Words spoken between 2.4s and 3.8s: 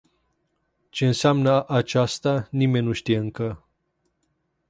nimeni nu știe încă.